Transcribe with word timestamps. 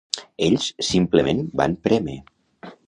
Ells 0.45 0.69
simplement 0.87 1.45
van 1.63 1.79
prémer. 1.89 2.21